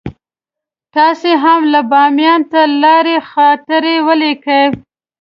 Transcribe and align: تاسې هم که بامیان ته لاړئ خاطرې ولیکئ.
تاسې 0.95 1.31
هم 1.43 1.61
که 1.73 1.81
بامیان 1.91 2.41
ته 2.51 2.61
لاړئ 2.81 3.17
خاطرې 3.31 3.95
ولیکئ. 4.07 4.65